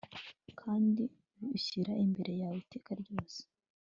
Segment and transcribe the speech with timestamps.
[0.59, 1.03] kandi
[1.45, 3.39] unshyira imbere yawe iteka ryose